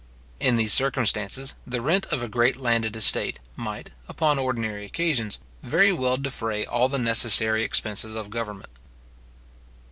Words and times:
In 0.39 0.55
these 0.55 0.73
circumstances, 0.73 1.53
the 1.67 1.79
rent 1.79 2.07
of 2.07 2.23
a 2.23 2.27
great 2.27 2.57
landed 2.57 2.95
estate 2.95 3.39
might, 3.55 3.91
upon 4.09 4.39
ordinary 4.39 4.83
occasions, 4.83 5.37
very 5.61 5.93
well 5.93 6.17
defray 6.17 6.65
all 6.65 6.89
the 6.89 6.97
necessary 6.97 7.61
expenses 7.61 8.15
of 8.15 8.31
government. 8.31 8.71